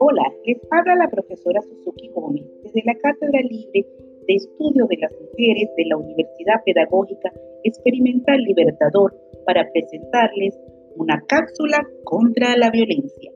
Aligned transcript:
Hola, 0.00 0.32
les 0.44 0.58
habla 0.70 0.94
la 0.94 1.10
profesora 1.10 1.60
Suzuki 1.60 2.08
Gómez 2.14 2.44
desde 2.62 2.82
la 2.84 2.94
Cátedra 2.94 3.40
Libre 3.40 3.84
de 4.28 4.34
Estudio 4.34 4.86
de 4.88 4.96
las 4.96 5.12
Mujeres 5.12 5.70
de 5.76 5.84
la 5.86 5.96
Universidad 5.96 6.62
Pedagógica 6.64 7.32
Experimental 7.64 8.40
Libertador 8.42 9.12
para 9.44 9.68
presentarles 9.72 10.56
una 10.94 11.20
cápsula 11.26 11.84
contra 12.04 12.56
la 12.56 12.70
violencia. 12.70 13.32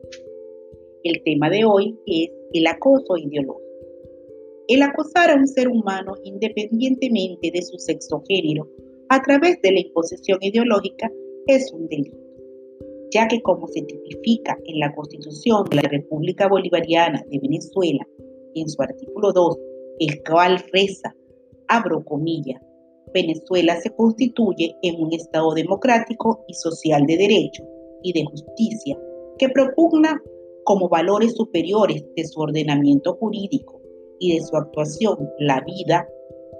El 1.02 1.24
tema 1.24 1.50
de 1.50 1.64
hoy 1.64 1.98
es 2.06 2.30
el 2.52 2.66
acoso 2.68 3.16
ideológico. 3.16 3.60
El 4.68 4.82
acosar 4.82 5.30
a 5.30 5.34
un 5.34 5.48
ser 5.48 5.66
humano 5.66 6.14
independientemente 6.22 7.50
de 7.52 7.62
su 7.62 7.76
sexo 7.78 8.22
género 8.28 8.68
a 9.08 9.20
través 9.20 9.60
de 9.62 9.72
la 9.72 9.80
imposición 9.80 10.38
ideológica 10.40 11.10
es 11.48 11.72
un 11.72 11.88
delito 11.88 12.21
ya 13.12 13.28
que 13.28 13.40
como 13.42 13.68
se 13.68 13.82
tipifica 13.82 14.56
en 14.64 14.80
la 14.80 14.94
Constitución 14.94 15.64
de 15.70 15.76
la 15.76 15.82
República 15.82 16.48
Bolivariana 16.48 17.22
de 17.30 17.38
Venezuela, 17.38 18.06
en 18.54 18.68
su 18.68 18.82
artículo 18.82 19.32
2, 19.32 19.58
el 20.00 20.22
cual 20.22 20.62
reza, 20.72 21.14
abro 21.68 22.04
comillas, 22.04 22.60
Venezuela 23.12 23.78
se 23.80 23.90
constituye 23.90 24.74
en 24.82 25.02
un 25.02 25.12
Estado 25.12 25.52
democrático 25.54 26.44
y 26.48 26.54
social 26.54 27.04
de 27.06 27.16
derecho 27.16 27.62
y 28.02 28.12
de 28.12 28.24
justicia 28.24 28.98
que 29.38 29.48
propugna 29.50 30.20
como 30.64 30.88
valores 30.88 31.34
superiores 31.34 32.04
de 32.16 32.24
su 32.24 32.40
ordenamiento 32.40 33.14
jurídico 33.16 33.80
y 34.18 34.34
de 34.34 34.44
su 34.44 34.56
actuación 34.56 35.18
la 35.38 35.60
vida, 35.66 36.06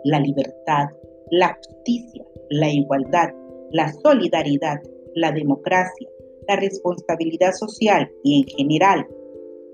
la 0.04 0.20
libertad, 0.20 0.88
la 1.30 1.56
justicia, 1.56 2.24
la 2.50 2.70
igualdad, 2.70 3.30
la 3.70 3.92
solidaridad, 4.02 4.80
la 5.14 5.32
democracia, 5.32 6.08
la 6.48 6.56
responsabilidad 6.56 7.52
social 7.52 8.10
y 8.24 8.40
en 8.40 8.48
general 8.48 9.06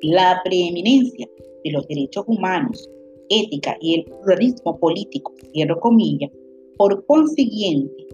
la 0.02 0.40
preeminencia 0.44 1.28
de 1.64 1.70
los 1.72 1.86
derechos 1.88 2.24
humanos, 2.26 2.88
ética 3.28 3.76
y 3.80 3.96
el 3.96 4.04
pluralismo 4.04 4.78
político, 4.78 5.32
cierro 5.52 5.78
comillas, 5.80 6.30
por 6.76 7.04
consiguiente, 7.06 8.06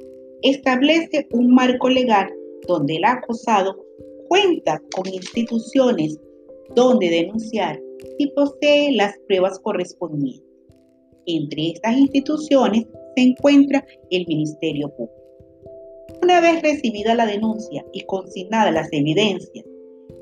establece 0.43 1.27
un 1.33 1.55
marco 1.55 1.89
legal 1.89 2.33
donde 2.67 2.97
el 2.97 3.05
acosado 3.05 3.77
cuenta 4.29 4.81
con 4.95 5.07
instituciones 5.13 6.19
donde 6.75 7.11
denunciar 7.11 7.81
y 8.19 8.29
posee 8.29 8.93
las 8.93 9.17
pruebas 9.27 9.59
correspondientes. 9.61 10.43
Entre 11.27 11.71
estas 11.71 11.97
instituciones 11.97 12.87
se 13.17 13.23
encuentra 13.23 13.85
el 14.11 14.27
Ministerio 14.27 14.89
Público. 14.97 15.24
Una 16.25 16.41
vez 16.41 16.63
recibida 16.63 17.15
la 17.15 17.27
denuncia 17.27 17.85
y 17.93 18.01
consignadas 18.07 18.73
las 18.73 18.89
evidencias 18.93 19.67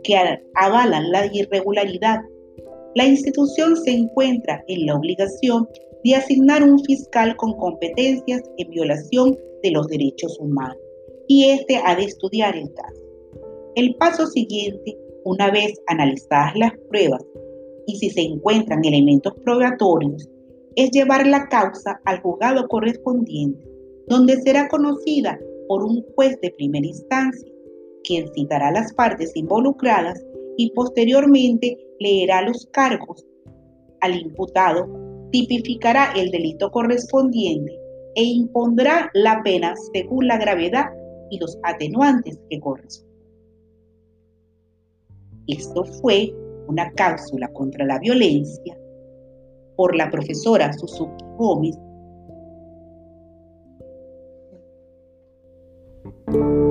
que 0.02 0.16
avalan 0.56 1.12
la 1.12 1.32
irregularidad, 1.32 2.18
la 2.96 3.06
institución 3.06 3.76
se 3.76 3.92
encuentra 3.92 4.64
en 4.66 4.86
la 4.86 4.96
obligación 4.96 5.68
de 6.02 6.16
asignar 6.16 6.64
un 6.64 6.82
fiscal 6.82 7.36
con 7.36 7.52
competencias 7.52 8.42
en 8.56 8.70
violación 8.70 9.38
de 9.62 9.70
los 9.70 9.86
derechos 9.86 10.36
humanos 10.40 10.76
y 11.28 11.50
éste 11.50 11.80
ha 11.84 11.94
de 11.94 12.02
estudiar 12.02 12.56
el 12.56 12.74
caso. 12.74 13.00
El 13.76 13.94
paso 13.94 14.26
siguiente, 14.26 14.98
una 15.24 15.52
vez 15.52 15.80
analizadas 15.86 16.56
las 16.56 16.72
pruebas 16.90 17.24
y 17.86 17.98
si 17.98 18.10
se 18.10 18.22
encuentran 18.22 18.84
elementos 18.84 19.34
probatorios, 19.44 20.28
es 20.74 20.90
llevar 20.90 21.28
la 21.28 21.46
causa 21.46 22.00
al 22.06 22.20
juzgado 22.22 22.66
correspondiente, 22.66 23.64
donde 24.08 24.42
será 24.42 24.66
conocida 24.66 25.38
por 25.68 25.84
un 25.84 26.02
juez 26.14 26.38
de 26.40 26.50
primera 26.50 26.86
instancia, 26.86 27.52
quien 28.04 28.32
citará 28.34 28.70
las 28.70 28.92
partes 28.94 29.32
involucradas 29.34 30.24
y 30.56 30.70
posteriormente 30.72 31.78
leerá 31.98 32.42
los 32.42 32.66
cargos 32.72 33.24
al 34.00 34.20
imputado, 34.20 34.88
tipificará 35.30 36.12
el 36.16 36.30
delito 36.30 36.70
correspondiente 36.70 37.72
e 38.14 38.24
impondrá 38.24 39.10
la 39.14 39.42
pena 39.42 39.74
según 39.92 40.26
la 40.26 40.36
gravedad 40.36 40.86
y 41.30 41.38
los 41.38 41.58
atenuantes 41.62 42.38
que 42.50 42.60
corresponden. 42.60 43.12
Esto 45.46 45.84
fue 45.84 46.32
una 46.68 46.90
cápsula 46.92 47.48
contra 47.52 47.84
la 47.86 47.98
violencia 47.98 48.78
por 49.76 49.96
la 49.96 50.10
profesora 50.10 50.72
Suzuki 50.72 51.24
Gómez 51.38 51.76
Thank 56.04 56.14
you. 56.34 56.61